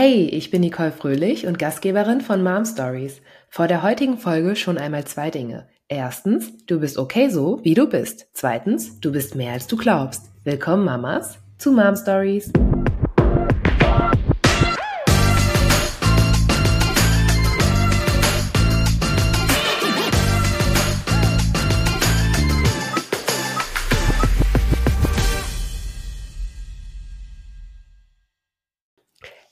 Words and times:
Hey, 0.00 0.26
ich 0.26 0.52
bin 0.52 0.60
Nicole 0.60 0.92
Fröhlich 0.92 1.48
und 1.48 1.58
Gastgeberin 1.58 2.20
von 2.20 2.40
Mom 2.40 2.64
Stories. 2.64 3.20
Vor 3.50 3.66
der 3.66 3.82
heutigen 3.82 4.16
Folge 4.16 4.54
schon 4.54 4.78
einmal 4.78 5.04
zwei 5.06 5.28
Dinge. 5.28 5.66
Erstens, 5.88 6.56
du 6.66 6.78
bist 6.78 6.98
okay 6.98 7.30
so, 7.30 7.58
wie 7.64 7.74
du 7.74 7.88
bist. 7.88 8.28
Zweitens, 8.32 9.00
du 9.00 9.10
bist 9.10 9.34
mehr 9.34 9.54
als 9.54 9.66
du 9.66 9.76
glaubst. 9.76 10.30
Willkommen, 10.44 10.84
Mamas, 10.84 11.40
zu 11.58 11.72
Mom 11.72 11.96
Stories. 11.96 12.52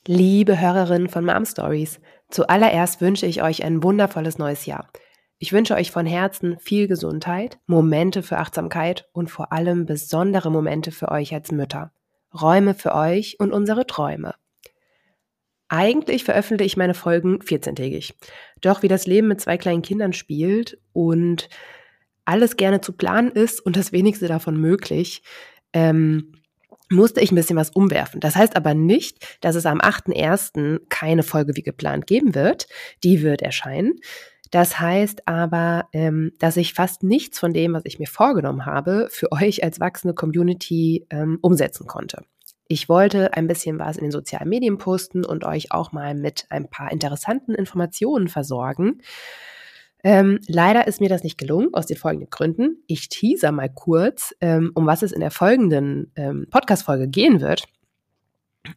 Liebe 0.08 0.60
Hörerinnen 0.60 1.08
von 1.08 1.24
Mom 1.24 1.44
Stories, 1.44 1.98
zuallererst 2.30 3.00
wünsche 3.00 3.26
ich 3.26 3.42
euch 3.42 3.64
ein 3.64 3.82
wundervolles 3.82 4.38
neues 4.38 4.64
Jahr. 4.64 4.88
Ich 5.38 5.52
wünsche 5.52 5.74
euch 5.74 5.90
von 5.90 6.06
Herzen 6.06 6.60
viel 6.60 6.86
Gesundheit, 6.86 7.58
Momente 7.66 8.22
für 8.22 8.38
Achtsamkeit 8.38 9.08
und 9.12 9.32
vor 9.32 9.52
allem 9.52 9.84
besondere 9.84 10.52
Momente 10.52 10.92
für 10.92 11.10
euch 11.10 11.34
als 11.34 11.50
Mütter. 11.50 11.92
Räume 12.32 12.74
für 12.74 12.94
euch 12.94 13.40
und 13.40 13.52
unsere 13.52 13.84
Träume. 13.84 14.36
Eigentlich 15.68 16.22
veröffentliche 16.22 16.66
ich 16.66 16.76
meine 16.76 16.94
Folgen 16.94 17.40
14-tägig. 17.40 18.14
Doch 18.60 18.84
wie 18.84 18.88
das 18.88 19.08
Leben 19.08 19.26
mit 19.26 19.40
zwei 19.40 19.58
kleinen 19.58 19.82
Kindern 19.82 20.12
spielt 20.12 20.78
und 20.92 21.48
alles 22.24 22.56
gerne 22.56 22.80
zu 22.80 22.92
planen 22.92 23.32
ist 23.32 23.58
und 23.58 23.76
das 23.76 23.90
wenigste 23.90 24.28
davon 24.28 24.56
möglich, 24.56 25.22
ähm, 25.72 26.32
musste 26.90 27.20
ich 27.20 27.32
ein 27.32 27.36
bisschen 27.36 27.56
was 27.56 27.70
umwerfen. 27.70 28.20
Das 28.20 28.36
heißt 28.36 28.56
aber 28.56 28.74
nicht, 28.74 29.38
dass 29.40 29.56
es 29.56 29.66
am 29.66 29.80
8.1. 29.80 30.80
keine 30.88 31.22
Folge 31.22 31.56
wie 31.56 31.62
geplant 31.62 32.06
geben 32.06 32.34
wird. 32.34 32.68
Die 33.02 33.22
wird 33.22 33.42
erscheinen. 33.42 33.94
Das 34.50 34.78
heißt 34.78 35.26
aber, 35.26 35.88
ähm, 35.92 36.32
dass 36.38 36.56
ich 36.56 36.74
fast 36.74 37.02
nichts 37.02 37.38
von 37.38 37.52
dem, 37.52 37.74
was 37.74 37.82
ich 37.84 37.98
mir 37.98 38.06
vorgenommen 38.06 38.64
habe, 38.64 39.08
für 39.10 39.32
euch 39.32 39.64
als 39.64 39.80
wachsende 39.80 40.14
Community 40.14 41.06
ähm, 41.10 41.38
umsetzen 41.42 41.86
konnte. 41.86 42.22
Ich 42.68 42.88
wollte 42.88 43.34
ein 43.34 43.46
bisschen 43.46 43.78
was 43.78 43.96
in 43.96 44.04
den 44.04 44.10
sozialen 44.10 44.48
Medien 44.48 44.78
posten 44.78 45.24
und 45.24 45.44
euch 45.44 45.72
auch 45.72 45.92
mal 45.92 46.14
mit 46.14 46.46
ein 46.50 46.68
paar 46.68 46.90
interessanten 46.90 47.54
Informationen 47.54 48.28
versorgen. 48.28 49.02
Ähm, 50.06 50.38
leider 50.46 50.86
ist 50.86 51.00
mir 51.00 51.08
das 51.08 51.24
nicht 51.24 51.36
gelungen, 51.36 51.70
aus 51.74 51.86
den 51.86 51.96
folgenden 51.96 52.30
Gründen. 52.30 52.80
Ich 52.86 53.08
teaser 53.08 53.50
mal 53.50 53.68
kurz, 53.68 54.32
ähm, 54.40 54.70
um 54.76 54.86
was 54.86 55.02
es 55.02 55.10
in 55.10 55.18
der 55.18 55.32
folgenden 55.32 56.12
ähm, 56.14 56.46
Podcast-Folge 56.48 57.08
gehen 57.08 57.40
wird. 57.40 57.64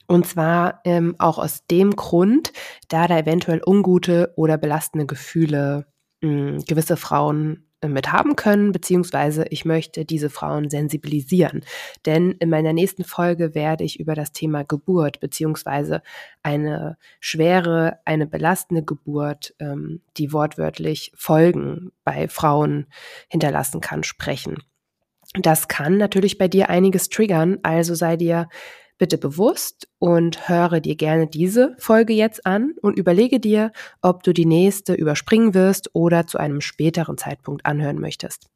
Und 0.07 0.25
zwar 0.25 0.81
ähm, 0.85 1.13
auch 1.19 1.37
aus 1.37 1.67
dem 1.67 1.95
Grund, 1.95 2.51
da 2.87 3.07
da 3.07 3.19
eventuell 3.19 3.61
ungute 3.63 4.33
oder 4.37 4.57
belastende 4.57 5.05
Gefühle 5.05 5.85
mh, 6.21 6.63
gewisse 6.67 6.97
Frauen 6.97 7.68
mit 7.87 8.11
haben 8.11 8.35
können, 8.35 8.71
beziehungsweise 8.71 9.45
ich 9.49 9.65
möchte 9.65 10.05
diese 10.05 10.29
Frauen 10.29 10.69
sensibilisieren. 10.69 11.63
Denn 12.05 12.31
in 12.33 12.49
meiner 12.49 12.73
nächsten 12.73 13.03
Folge 13.03 13.55
werde 13.55 13.83
ich 13.83 13.99
über 13.99 14.15
das 14.15 14.31
Thema 14.31 14.63
Geburt, 14.63 15.19
beziehungsweise 15.19 16.01
eine 16.43 16.97
schwere, 17.19 17.99
eine 18.05 18.27
belastende 18.27 18.83
Geburt, 18.83 19.53
ähm, 19.59 20.01
die 20.17 20.33
wortwörtlich 20.33 21.11
Folgen 21.15 21.91
bei 22.03 22.27
Frauen 22.27 22.87
hinterlassen 23.29 23.81
kann, 23.81 24.03
sprechen. 24.03 24.57
Das 25.33 25.67
kann 25.67 25.97
natürlich 25.97 26.37
bei 26.37 26.47
dir 26.47 26.69
einiges 26.69 27.09
triggern, 27.09 27.59
also 27.61 27.93
sei 27.93 28.17
dir 28.17 28.49
bitte 28.99 29.17
bewusst 29.17 29.87
und 29.97 30.47
höre 30.47 30.79
dir 30.81 30.95
gerne 30.95 31.25
diese 31.25 31.75
Folge 31.79 32.13
jetzt 32.13 32.45
an 32.45 32.75
und 32.81 32.99
überlege 32.99 33.39
dir, 33.39 33.71
ob 34.03 34.21
du 34.21 34.33
die 34.33 34.45
nächste 34.45 34.93
überspringen 34.93 35.55
wirst 35.55 35.89
oder 35.93 36.27
zu 36.27 36.37
einem 36.37 36.61
späteren 36.61 37.17
Zeitpunkt 37.17 37.65
anhören 37.65 37.99
möchtest. 37.99 38.47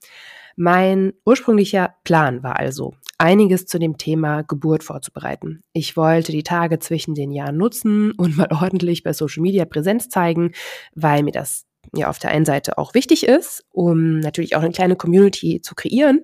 Mein 0.55 1.13
ursprünglicher 1.25 1.95
Plan 2.03 2.43
war 2.43 2.59
also, 2.59 2.93
einiges 3.17 3.65
zu 3.65 3.79
dem 3.79 3.97
Thema 3.97 4.43
Geburt 4.43 4.83
vorzubereiten. 4.83 5.63
Ich 5.73 5.97
wollte 5.97 6.31
die 6.31 6.43
Tage 6.43 6.77
zwischen 6.77 7.15
den 7.15 7.31
Jahren 7.31 7.57
nutzen 7.57 8.11
und 8.11 8.37
mal 8.37 8.49
ordentlich 8.61 9.01
bei 9.01 9.13
Social 9.13 9.41
Media 9.41 9.65
Präsenz 9.65 10.09
zeigen, 10.09 10.51
weil 10.93 11.23
mir 11.23 11.31
das 11.31 11.65
ja 11.95 12.09
auf 12.09 12.19
der 12.19 12.29
einen 12.29 12.45
Seite 12.45 12.77
auch 12.77 12.93
wichtig 12.93 13.25
ist, 13.25 13.65
um 13.71 14.19
natürlich 14.19 14.55
auch 14.55 14.61
eine 14.61 14.71
kleine 14.71 14.95
Community 14.95 15.61
zu 15.61 15.73
kreieren 15.73 16.23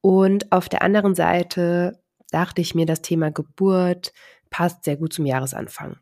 und 0.00 0.50
auf 0.50 0.68
der 0.68 0.82
anderen 0.82 1.14
Seite 1.14 2.03
dachte 2.34 2.60
ich 2.60 2.74
mir, 2.74 2.86
das 2.86 3.00
Thema 3.00 3.30
Geburt 3.30 4.12
passt 4.50 4.84
sehr 4.84 4.96
gut 4.96 5.12
zum 5.12 5.24
Jahresanfang. 5.24 5.96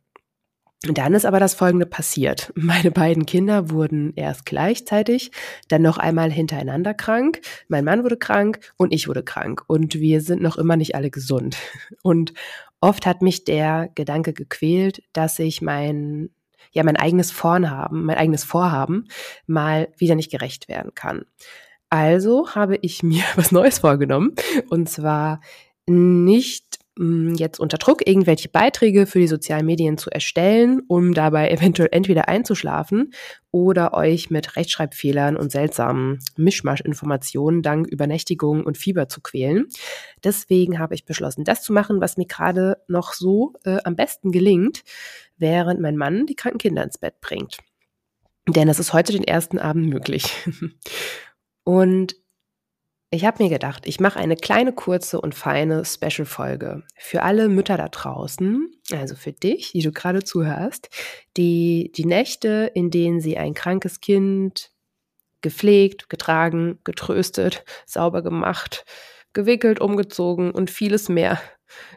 Und 0.88 0.98
dann 0.98 1.14
ist 1.14 1.26
aber 1.26 1.38
das 1.38 1.54
Folgende 1.54 1.86
passiert. 1.86 2.52
Meine 2.56 2.90
beiden 2.90 3.26
Kinder 3.26 3.70
wurden 3.70 4.14
erst 4.16 4.46
gleichzeitig, 4.46 5.30
dann 5.68 5.82
noch 5.82 5.98
einmal 5.98 6.30
hintereinander 6.32 6.94
krank. 6.94 7.40
Mein 7.68 7.84
Mann 7.84 8.02
wurde 8.02 8.16
krank 8.16 8.60
und 8.76 8.92
ich 8.92 9.06
wurde 9.08 9.22
krank. 9.22 9.62
Und 9.68 9.94
wir 9.94 10.20
sind 10.20 10.42
noch 10.42 10.58
immer 10.58 10.76
nicht 10.76 10.94
alle 10.94 11.10
gesund. 11.10 11.56
Und 12.02 12.32
oft 12.80 13.06
hat 13.06 13.22
mich 13.22 13.44
der 13.44 13.90
Gedanke 13.94 14.32
gequält, 14.32 15.02
dass 15.12 15.38
ich 15.38 15.62
mein, 15.62 16.30
ja, 16.72 16.82
mein 16.82 16.96
eigenes 16.96 17.30
Vorhaben, 17.30 18.04
mein 18.04 18.16
eigenes 18.16 18.42
Vorhaben 18.42 19.06
mal 19.46 19.88
wieder 19.98 20.16
nicht 20.16 20.32
gerecht 20.32 20.68
werden 20.68 20.94
kann. 20.94 21.26
Also 21.90 22.54
habe 22.54 22.76
ich 22.76 23.02
mir 23.02 23.22
was 23.36 23.52
Neues 23.52 23.80
vorgenommen. 23.80 24.34
Und 24.68 24.88
zwar 24.88 25.40
nicht 25.86 26.78
hm, 26.98 27.34
jetzt 27.36 27.58
unter 27.58 27.78
Druck, 27.78 28.06
irgendwelche 28.06 28.50
Beiträge 28.50 29.06
für 29.06 29.18
die 29.18 29.26
sozialen 29.26 29.64
Medien 29.64 29.96
zu 29.96 30.10
erstellen, 30.10 30.82
um 30.88 31.14
dabei 31.14 31.50
eventuell 31.50 31.88
entweder 31.90 32.28
einzuschlafen 32.28 33.14
oder 33.50 33.94
euch 33.94 34.30
mit 34.30 34.56
Rechtschreibfehlern 34.56 35.36
und 35.36 35.50
seltsamen 35.50 36.18
Mischmasch-Informationen 36.36 37.62
dank 37.62 37.86
Übernächtigung 37.86 38.64
und 38.64 38.76
Fieber 38.76 39.08
zu 39.08 39.22
quälen. 39.22 39.68
Deswegen 40.22 40.78
habe 40.78 40.94
ich 40.94 41.06
beschlossen, 41.06 41.44
das 41.44 41.62
zu 41.62 41.72
machen, 41.72 42.00
was 42.00 42.18
mir 42.18 42.26
gerade 42.26 42.76
noch 42.88 43.14
so 43.14 43.54
äh, 43.64 43.78
am 43.84 43.96
besten 43.96 44.30
gelingt, 44.30 44.82
während 45.38 45.80
mein 45.80 45.96
Mann 45.96 46.26
die 46.26 46.36
kranken 46.36 46.58
Kinder 46.58 46.82
ins 46.82 46.98
Bett 46.98 47.20
bringt. 47.22 47.56
Denn 48.48 48.68
es 48.68 48.78
ist 48.78 48.92
heute 48.92 49.12
den 49.12 49.24
ersten 49.24 49.58
Abend 49.58 49.88
möglich. 49.88 50.26
Und 51.64 52.16
ich 53.14 53.26
habe 53.26 53.42
mir 53.42 53.50
gedacht, 53.50 53.86
ich 53.86 54.00
mache 54.00 54.18
eine 54.18 54.36
kleine, 54.36 54.72
kurze 54.72 55.20
und 55.20 55.34
feine 55.34 55.84
Special-Folge 55.84 56.82
für 56.96 57.22
alle 57.22 57.50
Mütter 57.50 57.76
da 57.76 57.88
draußen, 57.88 58.72
also 58.90 59.14
für 59.16 59.32
dich, 59.32 59.72
die 59.72 59.82
du 59.82 59.92
gerade 59.92 60.24
zuhörst, 60.24 60.88
die 61.36 61.92
die 61.94 62.06
Nächte, 62.06 62.70
in 62.74 62.90
denen 62.90 63.20
sie 63.20 63.36
ein 63.36 63.52
krankes 63.52 64.00
Kind 64.00 64.70
gepflegt, 65.42 66.08
getragen, 66.08 66.78
getröstet, 66.84 67.64
sauber 67.84 68.22
gemacht, 68.22 68.86
gewickelt, 69.34 69.78
umgezogen 69.78 70.50
und 70.50 70.70
vieles 70.70 71.10
mehr 71.10 71.38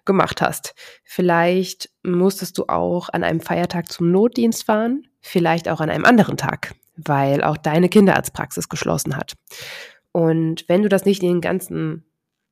gemacht 0.04 0.42
hast. 0.42 0.76
Vielleicht 1.06 1.92
musstest 2.04 2.58
du 2.58 2.66
auch 2.68 3.08
an 3.08 3.24
einem 3.24 3.40
Feiertag 3.40 3.90
zum 3.90 4.12
Notdienst 4.12 4.66
fahren, 4.66 5.08
vielleicht 5.22 5.70
auch 5.70 5.80
an 5.80 5.90
einem 5.90 6.04
anderen 6.04 6.36
Tag, 6.36 6.76
weil 6.98 7.42
auch 7.42 7.56
deine 7.56 7.88
Kinderarztpraxis 7.88 8.68
geschlossen 8.68 9.16
hat. 9.16 9.34
Und 10.16 10.64
wenn 10.70 10.82
du 10.82 10.88
das 10.88 11.04
nicht 11.04 11.22
in 11.24 11.28
den 11.28 11.42
ganzen, 11.42 12.06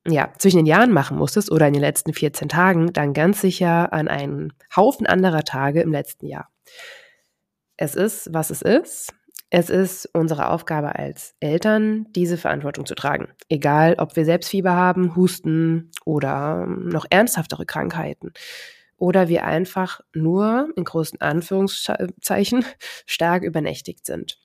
ja, 0.06 0.30
zwischen 0.36 0.58
den 0.58 0.66
Jahren 0.66 0.92
machen 0.92 1.16
musstest 1.16 1.50
oder 1.50 1.66
in 1.66 1.72
den 1.72 1.80
letzten 1.80 2.12
14 2.12 2.50
Tagen, 2.50 2.92
dann 2.92 3.14
ganz 3.14 3.40
sicher 3.40 3.90
an 3.90 4.06
einen 4.06 4.52
Haufen 4.76 5.06
anderer 5.06 5.44
Tage 5.44 5.80
im 5.80 5.90
letzten 5.90 6.26
Jahr. 6.26 6.50
Es 7.78 7.94
ist, 7.94 8.28
was 8.34 8.50
es 8.50 8.60
ist. 8.60 9.14
Es 9.48 9.70
ist 9.70 10.10
unsere 10.12 10.50
Aufgabe 10.50 10.94
als 10.96 11.36
Eltern, 11.40 12.04
diese 12.10 12.36
Verantwortung 12.36 12.84
zu 12.84 12.94
tragen. 12.94 13.28
Egal, 13.48 13.94
ob 13.96 14.14
wir 14.14 14.26
Selbstfieber 14.26 14.72
haben, 14.72 15.16
Husten 15.16 15.90
oder 16.04 16.66
noch 16.66 17.06
ernsthaftere 17.08 17.64
Krankheiten. 17.64 18.34
Oder 18.98 19.28
wir 19.28 19.46
einfach 19.46 20.02
nur, 20.12 20.68
in 20.76 20.84
großen 20.84 21.22
Anführungszeichen, 21.22 22.66
stark 23.06 23.42
übernächtigt 23.42 24.04
sind. 24.04 24.43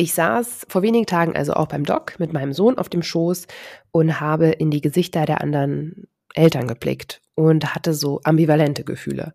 Ich 0.00 0.14
saß 0.14 0.64
vor 0.66 0.80
wenigen 0.80 1.04
Tagen 1.04 1.36
also 1.36 1.52
auch 1.52 1.66
beim 1.66 1.84
Doc 1.84 2.18
mit 2.18 2.32
meinem 2.32 2.54
Sohn 2.54 2.78
auf 2.78 2.88
dem 2.88 3.02
Schoß 3.02 3.46
und 3.92 4.18
habe 4.18 4.46
in 4.46 4.70
die 4.70 4.80
Gesichter 4.80 5.26
der 5.26 5.42
anderen 5.42 6.08
Eltern 6.32 6.66
geblickt 6.66 7.20
und 7.34 7.74
hatte 7.74 7.92
so 7.92 8.18
ambivalente 8.24 8.82
Gefühle. 8.82 9.34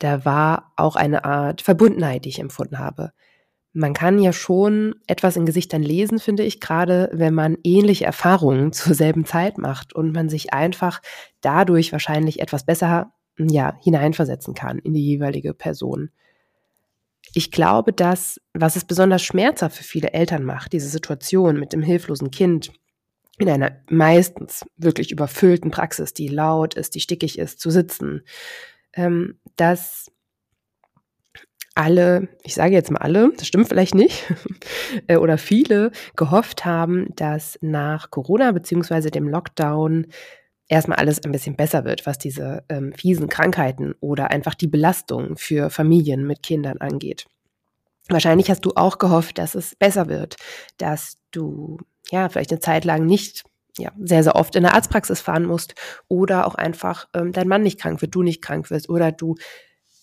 Da 0.00 0.24
war 0.24 0.72
auch 0.74 0.96
eine 0.96 1.24
Art 1.24 1.62
Verbundenheit, 1.62 2.24
die 2.24 2.30
ich 2.30 2.40
empfunden 2.40 2.80
habe. 2.80 3.12
Man 3.72 3.92
kann 3.92 4.18
ja 4.18 4.32
schon 4.32 4.96
etwas 5.06 5.36
in 5.36 5.46
Gesichtern 5.46 5.84
lesen, 5.84 6.18
finde 6.18 6.42
ich, 6.42 6.60
gerade 6.60 7.08
wenn 7.12 7.32
man 7.34 7.56
ähnliche 7.62 8.04
Erfahrungen 8.04 8.72
zur 8.72 8.96
selben 8.96 9.24
Zeit 9.24 9.58
macht 9.58 9.94
und 9.94 10.12
man 10.12 10.28
sich 10.28 10.52
einfach 10.52 11.02
dadurch 11.40 11.92
wahrscheinlich 11.92 12.40
etwas 12.40 12.66
besser 12.66 13.12
ja, 13.38 13.76
hineinversetzen 13.80 14.54
kann 14.54 14.80
in 14.80 14.92
die 14.92 15.06
jeweilige 15.06 15.54
Person 15.54 16.10
ich 17.34 17.50
glaube, 17.50 17.92
dass, 17.92 18.40
was 18.52 18.76
es 18.76 18.84
besonders 18.84 19.22
schmerzhaft 19.22 19.76
für 19.76 19.84
viele 19.84 20.12
Eltern 20.12 20.44
macht, 20.44 20.72
diese 20.72 20.88
Situation 20.88 21.58
mit 21.58 21.72
dem 21.72 21.82
hilflosen 21.82 22.30
Kind 22.30 22.72
in 23.38 23.48
einer 23.48 23.82
meistens 23.90 24.64
wirklich 24.76 25.10
überfüllten 25.10 25.70
Praxis, 25.72 26.14
die 26.14 26.28
laut 26.28 26.74
ist, 26.74 26.94
die 26.94 27.00
stickig 27.00 27.38
ist, 27.38 27.58
zu 27.58 27.70
sitzen, 27.70 28.22
ähm, 28.92 29.40
dass 29.56 30.12
alle, 31.74 32.28
ich 32.44 32.54
sage 32.54 32.74
jetzt 32.74 32.92
mal 32.92 33.00
alle, 33.00 33.32
das 33.36 33.48
stimmt 33.48 33.68
vielleicht 33.68 33.96
nicht, 33.96 34.32
äh, 35.08 35.16
oder 35.16 35.38
viele 35.38 35.90
gehofft 36.14 36.64
haben, 36.64 37.08
dass 37.16 37.58
nach 37.60 38.10
Corona 38.10 38.52
beziehungsweise 38.52 39.10
dem 39.10 39.28
Lockdown 39.28 40.06
erstmal 40.68 40.98
alles 40.98 41.22
ein 41.24 41.32
bisschen 41.32 41.56
besser 41.56 41.84
wird, 41.84 42.06
was 42.06 42.18
diese 42.18 42.64
ähm, 42.68 42.92
fiesen 42.94 43.28
Krankheiten 43.28 43.94
oder 44.00 44.30
einfach 44.30 44.54
die 44.54 44.66
Belastung 44.66 45.36
für 45.36 45.70
Familien 45.70 46.26
mit 46.26 46.42
Kindern 46.42 46.78
angeht. 46.78 47.26
Wahrscheinlich 48.08 48.50
hast 48.50 48.64
du 48.64 48.72
auch 48.74 48.98
gehofft, 48.98 49.38
dass 49.38 49.54
es 49.54 49.74
besser 49.74 50.08
wird, 50.08 50.36
dass 50.78 51.18
du 51.30 51.78
ja 52.10 52.28
vielleicht 52.28 52.50
eine 52.50 52.60
Zeit 52.60 52.84
lang 52.84 53.06
nicht 53.06 53.44
ja, 53.78 53.90
sehr, 53.98 54.22
sehr 54.22 54.36
oft 54.36 54.54
in 54.56 54.62
der 54.62 54.74
Arztpraxis 54.74 55.20
fahren 55.20 55.44
musst 55.44 55.74
oder 56.08 56.46
auch 56.46 56.54
einfach 56.54 57.08
ähm, 57.14 57.32
dein 57.32 57.48
Mann 57.48 57.62
nicht 57.62 57.80
krank 57.80 58.00
wird, 58.02 58.14
du 58.14 58.22
nicht 58.22 58.42
krank 58.42 58.70
wirst 58.70 58.88
oder 58.88 59.10
du 59.10 59.34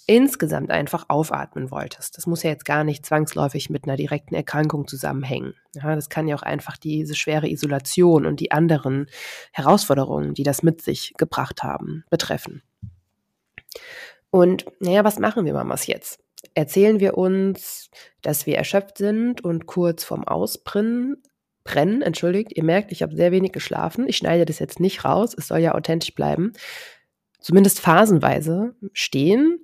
insgesamt 0.08 0.72
einfach 0.72 1.06
aufatmen 1.08 1.72
wolltest. 1.72 2.18
Das 2.18 2.28
muss 2.28 2.44
ja 2.44 2.50
jetzt 2.50 2.66
gar 2.66 2.84
nicht 2.84 3.06
zwangsläufig 3.06 3.70
mit 3.70 3.86
einer 3.86 3.98
direkten 3.98 4.36
Erkrankung 4.36 4.88
zusammenhängen. 4.88 5.54
Ja, 5.76 5.96
das 5.96 6.10
kann 6.10 6.28
ja 6.28 6.36
auch 6.36 6.44
einfach 6.44 6.78
diese 6.78 7.16
schwere 7.16 7.50
Isolation 7.50 8.26
und 8.26 8.40
die 8.40 8.52
anderen 8.52 9.08
Herausforderungen, 9.52 10.34
die 10.34 10.44
das 10.44 10.64
mit 10.64 10.82
sich 10.82 11.14
gebracht 11.18 11.64
haben, 11.64 12.04
betreffen. 12.10 12.62
Und 14.30 14.66
naja, 14.80 15.04
was 15.04 15.20
machen 15.20 15.46
wir 15.46 15.54
Mamas 15.54 15.88
jetzt? 15.88 16.20
Erzählen 16.54 17.00
wir 17.00 17.18
uns, 17.18 17.90
dass 18.22 18.46
wir 18.46 18.58
erschöpft 18.58 18.98
sind 18.98 19.44
und 19.44 19.68
kurz 19.68 20.04
vorm 20.04 20.24
Ausbrennen, 20.24 21.22
brennen, 21.64 22.02
entschuldigt, 22.02 22.56
ihr 22.56 22.64
merkt, 22.64 22.92
ich 22.92 23.04
habe 23.04 23.16
sehr 23.16 23.32
wenig 23.32 23.52
geschlafen. 23.52 24.08
Ich 24.08 24.18
schneide 24.18 24.46
das 24.46 24.60
jetzt 24.60 24.80
nicht 24.80 25.06
raus, 25.06 25.36
es 25.38 25.48
soll 25.48 25.60
ja 25.60 25.76
authentisch 25.76 26.16
bleiben. 26.16 26.54
Zumindest 27.40 27.80
phasenweise 27.80 28.76
stehen, 28.94 29.64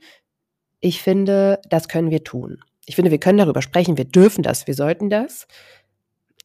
ich 0.80 1.02
finde, 1.02 1.60
das 1.70 1.88
können 1.88 2.12
wir 2.12 2.24
tun. 2.24 2.64
Ich 2.86 2.96
finde, 2.96 3.12
wir 3.12 3.20
können 3.20 3.38
darüber 3.38 3.62
sprechen, 3.62 3.98
wir 3.98 4.06
dürfen 4.06 4.44
das, 4.44 4.68
wir 4.68 4.74
sollten 4.74 5.10
das. 5.10 5.48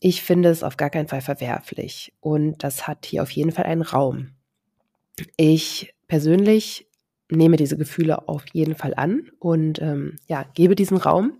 Ich 0.00 0.23
finde 0.23 0.49
es 0.49 0.64
auf 0.64 0.76
gar 0.76 0.90
keinen 0.90 1.06
Fall 1.06 1.20
verwerflich 1.20 2.12
und 2.20 2.64
das 2.64 2.88
hat 2.88 3.06
hier 3.06 3.23
auf 3.23 3.31
jeden 3.31 3.52
Fall 3.52 3.67
einen 3.67 3.82
Raum. 3.82 4.31
Ich 5.37 5.94
persönlich 6.08 6.88
nehme 7.31 7.56
diese 7.56 7.76
Gefühle 7.76 8.29
auf 8.29 8.44
jeden 8.52 8.75
Fall 8.75 8.94
an 8.96 9.31
und 9.38 9.81
ähm, 9.81 10.17
ja, 10.26 10.44
gebe 10.55 10.75
diesen 10.75 10.96
Raum, 10.96 11.38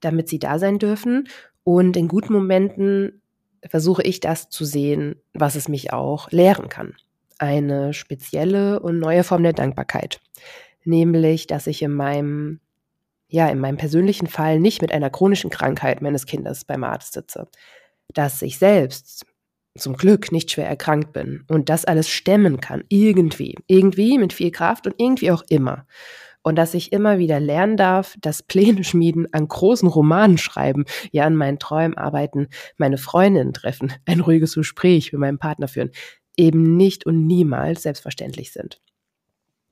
damit 0.00 0.28
sie 0.28 0.38
da 0.38 0.58
sein 0.58 0.78
dürfen. 0.78 1.28
Und 1.64 1.96
in 1.96 2.08
guten 2.08 2.32
Momenten 2.32 3.20
versuche 3.68 4.02
ich 4.02 4.20
das 4.20 4.48
zu 4.48 4.64
sehen, 4.64 5.16
was 5.34 5.56
es 5.56 5.68
mich 5.68 5.92
auch 5.92 6.30
lehren 6.30 6.68
kann. 6.68 6.94
Eine 7.38 7.92
spezielle 7.92 8.80
und 8.80 8.98
neue 8.98 9.24
Form 9.24 9.42
der 9.42 9.52
Dankbarkeit 9.52 10.20
nämlich 10.88 11.46
dass 11.46 11.66
ich 11.66 11.82
in 11.82 11.92
meinem 11.92 12.60
ja, 13.30 13.48
in 13.48 13.58
meinem 13.58 13.76
persönlichen 13.76 14.26
Fall 14.26 14.58
nicht 14.58 14.80
mit 14.80 14.90
einer 14.90 15.10
chronischen 15.10 15.50
Krankheit 15.50 16.00
meines 16.00 16.26
Kindes 16.26 16.64
beim 16.64 16.82
Arzt 16.82 17.12
sitze, 17.12 17.48
dass 18.14 18.40
ich 18.42 18.58
selbst 18.58 19.26
zum 19.76 19.96
Glück 19.96 20.32
nicht 20.32 20.50
schwer 20.50 20.66
erkrankt 20.66 21.12
bin 21.12 21.44
und 21.48 21.68
das 21.68 21.84
alles 21.84 22.08
stemmen 22.08 22.60
kann, 22.60 22.84
irgendwie, 22.88 23.54
irgendwie 23.66 24.18
mit 24.18 24.32
viel 24.32 24.50
Kraft 24.50 24.86
und 24.86 24.94
irgendwie 24.98 25.30
auch 25.30 25.44
immer. 25.48 25.86
Und 26.42 26.56
dass 26.56 26.72
ich 26.72 26.92
immer 26.92 27.18
wieder 27.18 27.40
lernen 27.40 27.76
darf, 27.76 28.16
dass 28.20 28.42
Pläne 28.42 28.82
schmieden, 28.82 29.32
an 29.32 29.46
großen 29.46 29.88
Romanen 29.88 30.38
schreiben, 30.38 30.84
ja 31.12 31.24
an 31.26 31.36
meinen 31.36 31.58
Träumen 31.58 31.98
arbeiten, 31.98 32.48
meine 32.78 32.96
Freundinnen 32.96 33.52
treffen, 33.52 33.92
ein 34.06 34.20
ruhiges 34.20 34.54
Gespräch 34.54 35.12
mit 35.12 35.20
meinem 35.20 35.38
Partner 35.38 35.68
führen, 35.68 35.90
eben 36.36 36.76
nicht 36.76 37.04
und 37.04 37.26
niemals 37.26 37.82
selbstverständlich 37.82 38.52
sind. 38.52 38.80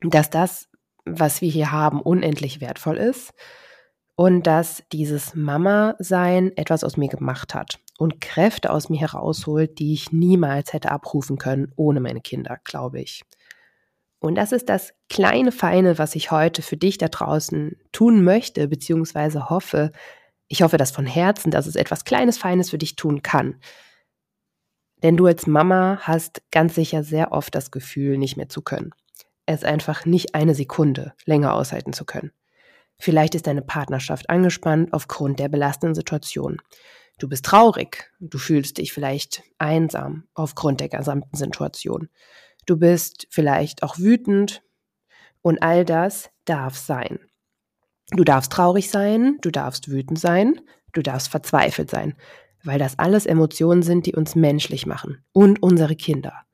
Dass 0.02 0.28
das 0.28 0.68
was 1.06 1.40
wir 1.40 1.50
hier 1.50 1.72
haben, 1.72 2.00
unendlich 2.00 2.60
wertvoll 2.60 2.96
ist 2.96 3.32
und 4.16 4.46
dass 4.46 4.82
dieses 4.92 5.34
Mama-Sein 5.34 6.56
etwas 6.56 6.84
aus 6.84 6.96
mir 6.96 7.08
gemacht 7.08 7.54
hat 7.54 7.78
und 7.98 8.20
Kräfte 8.20 8.70
aus 8.70 8.88
mir 8.88 9.00
herausholt, 9.00 9.78
die 9.78 9.92
ich 9.92 10.12
niemals 10.12 10.72
hätte 10.72 10.90
abrufen 10.90 11.38
können 11.38 11.72
ohne 11.76 12.00
meine 12.00 12.20
Kinder, 12.20 12.58
glaube 12.64 13.00
ich. 13.00 13.22
Und 14.18 14.34
das 14.34 14.52
ist 14.52 14.68
das 14.68 14.94
kleine 15.08 15.52
Feine, 15.52 15.98
was 15.98 16.16
ich 16.16 16.30
heute 16.30 16.62
für 16.62 16.76
dich 16.76 16.98
da 16.98 17.08
draußen 17.08 17.76
tun 17.92 18.24
möchte, 18.24 18.66
beziehungsweise 18.66 19.50
hoffe, 19.50 19.92
ich 20.48 20.62
hoffe 20.62 20.78
das 20.78 20.90
von 20.90 21.06
Herzen, 21.06 21.50
dass 21.50 21.66
es 21.66 21.76
etwas 21.76 22.04
Kleines, 22.04 22.38
Feines 22.38 22.70
für 22.70 22.78
dich 22.78 22.96
tun 22.96 23.22
kann. 23.22 23.60
Denn 25.02 25.16
du 25.16 25.26
als 25.26 25.46
Mama 25.46 25.98
hast 26.00 26.42
ganz 26.50 26.74
sicher 26.74 27.04
sehr 27.04 27.32
oft 27.32 27.54
das 27.54 27.70
Gefühl, 27.70 28.16
nicht 28.16 28.36
mehr 28.36 28.48
zu 28.48 28.62
können 28.62 28.92
es 29.46 29.64
einfach 29.64 30.04
nicht 30.04 30.34
eine 30.34 30.54
Sekunde 30.54 31.14
länger 31.24 31.54
aushalten 31.54 31.92
zu 31.92 32.04
können. 32.04 32.32
Vielleicht 32.98 33.34
ist 33.34 33.46
deine 33.46 33.62
Partnerschaft 33.62 34.28
angespannt 34.30 34.92
aufgrund 34.92 35.38
der 35.38 35.48
belastenden 35.48 35.94
Situation. 35.94 36.60
Du 37.18 37.28
bist 37.28 37.44
traurig, 37.44 38.10
du 38.20 38.38
fühlst 38.38 38.78
dich 38.78 38.92
vielleicht 38.92 39.42
einsam 39.58 40.24
aufgrund 40.34 40.80
der 40.80 40.88
gesamten 40.88 41.36
Situation. 41.36 42.08
Du 42.66 42.76
bist 42.76 43.26
vielleicht 43.30 43.82
auch 43.82 43.98
wütend 43.98 44.62
und 45.40 45.62
all 45.62 45.84
das 45.84 46.30
darf 46.44 46.76
sein. 46.76 47.20
Du 48.10 48.24
darfst 48.24 48.52
traurig 48.52 48.90
sein, 48.90 49.38
du 49.40 49.50
darfst 49.50 49.88
wütend 49.88 50.18
sein, 50.18 50.60
du 50.92 51.02
darfst 51.02 51.28
verzweifelt 51.28 51.90
sein, 51.90 52.14
weil 52.64 52.78
das 52.78 52.98
alles 52.98 53.26
Emotionen 53.26 53.82
sind, 53.82 54.06
die 54.06 54.14
uns 54.14 54.34
menschlich 54.34 54.86
machen 54.86 55.24
und 55.32 55.62
unsere 55.62 55.96
Kinder 55.96 56.46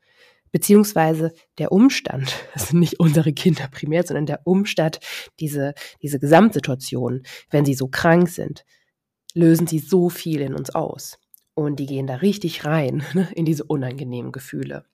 beziehungsweise 0.52 1.32
der 1.58 1.72
Umstand, 1.72 2.36
das 2.54 2.68
sind 2.68 2.80
nicht 2.80 3.00
unsere 3.00 3.32
Kinder 3.32 3.68
primär, 3.68 4.04
sondern 4.04 4.26
der 4.26 4.46
Umstand, 4.46 5.00
diese, 5.40 5.74
diese 6.00 6.20
Gesamtsituation, 6.20 7.22
wenn 7.50 7.64
sie 7.64 7.74
so 7.74 7.88
krank 7.88 8.28
sind, 8.28 8.64
lösen 9.34 9.66
sie 9.66 9.78
so 9.78 10.08
viel 10.08 10.40
in 10.40 10.54
uns 10.54 10.70
aus. 10.70 11.18
Und 11.54 11.80
die 11.80 11.86
gehen 11.86 12.06
da 12.06 12.16
richtig 12.16 12.64
rein 12.64 13.02
ne, 13.14 13.28
in 13.34 13.44
diese 13.44 13.64
unangenehmen 13.64 14.32
Gefühle. 14.32 14.84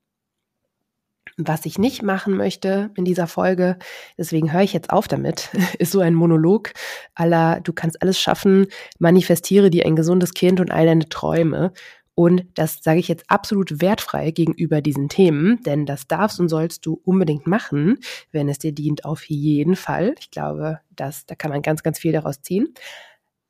Was 1.37 1.65
ich 1.65 1.77
nicht 1.77 2.03
machen 2.03 2.35
möchte 2.35 2.91
in 2.95 3.05
dieser 3.05 3.27
Folge, 3.27 3.77
deswegen 4.17 4.51
höre 4.51 4.63
ich 4.63 4.73
jetzt 4.73 4.89
auf 4.89 5.07
damit, 5.07 5.49
ist 5.79 5.91
so 5.91 6.01
ein 6.01 6.13
Monolog 6.13 6.73
aller, 7.15 7.61
du 7.61 7.71
kannst 7.71 8.01
alles 8.01 8.19
schaffen, 8.19 8.67
manifestiere 8.97 9.69
dir 9.69 9.85
ein 9.85 9.95
gesundes 9.95 10.33
Kind 10.33 10.59
und 10.59 10.71
all 10.71 10.85
deine 10.85 11.07
Träume. 11.07 11.71
Und 12.19 12.47
das 12.55 12.79
sage 12.83 12.99
ich 12.99 13.07
jetzt 13.07 13.31
absolut 13.31 13.79
wertfrei 13.79 14.31
gegenüber 14.31 14.81
diesen 14.81 15.07
Themen, 15.07 15.63
denn 15.63 15.85
das 15.85 16.05
darfst 16.05 16.37
und 16.41 16.49
sollst 16.49 16.85
du 16.85 16.99
unbedingt 17.05 17.47
machen, 17.47 17.99
wenn 18.33 18.49
es 18.49 18.59
dir 18.59 18.73
dient, 18.73 19.05
auf 19.05 19.23
jeden 19.29 19.77
Fall. 19.77 20.15
Ich 20.19 20.29
glaube, 20.29 20.81
dass, 20.97 21.25
da 21.27 21.35
kann 21.35 21.49
man 21.49 21.61
ganz, 21.61 21.81
ganz 21.81 21.97
viel 21.97 22.11
daraus 22.11 22.41
ziehen. 22.41 22.73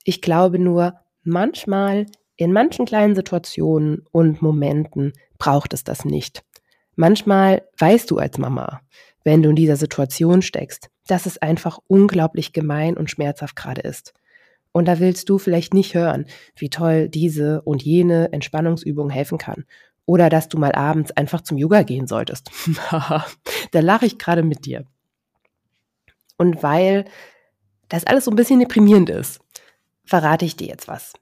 Ich 0.03 0.21
glaube 0.21 0.59
nur, 0.59 0.99
manchmal, 1.23 2.05
in 2.35 2.53
manchen 2.53 2.85
kleinen 2.85 3.15
Situationen 3.15 4.05
und 4.11 4.43
Momenten 4.43 5.13
braucht 5.39 5.73
es 5.73 5.83
das 5.83 6.05
nicht. 6.05 6.43
Manchmal 6.95 7.63
weißt 7.79 8.11
du 8.11 8.19
als 8.19 8.37
Mama, 8.37 8.81
wenn 9.23 9.41
du 9.41 9.49
in 9.49 9.55
dieser 9.55 9.77
Situation 9.77 10.43
steckst, 10.43 10.91
dass 11.07 11.25
es 11.25 11.39
einfach 11.39 11.79
unglaublich 11.87 12.53
gemein 12.53 12.97
und 12.97 13.09
schmerzhaft 13.09 13.55
gerade 13.55 13.81
ist. 13.81 14.13
Und 14.71 14.85
da 14.85 14.99
willst 14.99 15.29
du 15.29 15.37
vielleicht 15.37 15.73
nicht 15.73 15.95
hören, 15.95 16.25
wie 16.55 16.69
toll 16.69 17.09
diese 17.09 17.61
und 17.61 17.83
jene 17.83 18.31
Entspannungsübung 18.31 19.09
helfen 19.09 19.37
kann. 19.37 19.65
Oder 20.05 20.29
dass 20.29 20.47
du 20.49 20.57
mal 20.57 20.73
abends 20.73 21.11
einfach 21.11 21.41
zum 21.41 21.57
Yoga 21.57 21.83
gehen 21.83 22.07
solltest. 22.07 22.51
da 22.91 23.79
lache 23.79 24.05
ich 24.05 24.17
gerade 24.17 24.43
mit 24.43 24.65
dir. 24.65 24.85
Und 26.37 26.63
weil 26.63 27.05
das 27.89 28.05
alles 28.05 28.25
so 28.25 28.31
ein 28.31 28.35
bisschen 28.35 28.59
deprimierend 28.59 29.09
ist, 29.09 29.39
verrate 30.05 30.45
ich 30.45 30.55
dir 30.55 30.67
jetzt 30.67 30.87
was. 30.87 31.13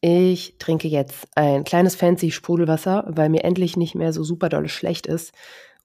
Ich 0.00 0.56
trinke 0.58 0.88
jetzt 0.88 1.26
ein 1.34 1.64
kleines 1.64 1.96
fancy 1.96 2.30
Sprudelwasser, 2.30 3.04
weil 3.08 3.28
mir 3.28 3.44
endlich 3.44 3.76
nicht 3.76 3.94
mehr 3.94 4.12
so 4.12 4.22
super 4.22 4.48
dolle 4.48 4.68
schlecht 4.68 5.06
ist 5.06 5.32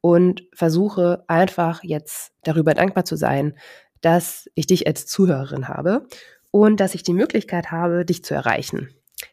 und 0.02 0.44
versuche 0.54 1.24
einfach 1.28 1.84
jetzt 1.84 2.32
darüber 2.44 2.74
dankbar 2.74 3.06
zu 3.06 3.16
sein, 3.16 3.58
dass 4.02 4.50
ich 4.56 4.68
dich 4.68 4.88
als 4.88 5.06
Zuhörerin 5.06 5.68
habe 5.68 6.08
und 6.52 6.80
dass 6.80 6.96
ich 6.96 7.04
die 7.04 7.14
Möglichkeit 7.14 7.72
habe, 7.72 8.06
dich 8.06 8.24
zu 8.24 8.34
erreichen, 8.34 8.90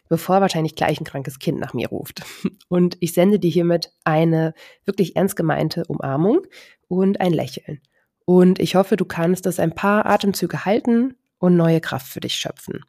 bevor 0.08 0.40
wahrscheinlich 0.40 0.76
gleich 0.76 1.00
ein 1.00 1.04
krankes 1.04 1.38
Kind 1.38 1.58
nach 1.58 1.74
mir 1.74 1.88
ruft. 1.88 2.22
Und 2.68 2.96
ich 3.00 3.12
sende 3.12 3.38
dir 3.38 3.50
hiermit 3.50 3.92
eine 4.04 4.54
wirklich 4.84 5.16
ernst 5.16 5.36
gemeinte 5.36 5.84
Umarmung 5.86 6.42
und 6.88 7.20
ein 7.20 7.32
Lächeln. 7.32 7.80
Und 8.24 8.58
ich 8.58 8.74
hoffe, 8.74 8.96
du 8.96 9.06
kannst 9.06 9.46
das 9.46 9.58
ein 9.58 9.74
paar 9.74 10.04
Atemzüge 10.04 10.66
halten 10.66 11.16
und 11.38 11.56
neue 11.56 11.80
Kraft 11.80 12.08
für 12.08 12.20
dich 12.20 12.34
schöpfen. 12.34 12.84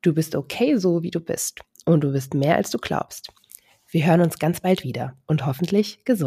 Du 0.00 0.14
bist 0.14 0.34
okay 0.34 0.76
so, 0.76 1.02
wie 1.02 1.10
du 1.10 1.20
bist. 1.20 1.60
Und 1.84 2.02
du 2.02 2.12
bist 2.12 2.32
mehr, 2.32 2.56
als 2.56 2.70
du 2.70 2.78
glaubst. 2.78 3.30
Wir 3.88 4.06
hören 4.06 4.22
uns 4.22 4.38
ganz 4.38 4.60
bald 4.60 4.82
wieder 4.82 5.16
und 5.26 5.44
hoffentlich 5.44 6.04
gesund. 6.04 6.22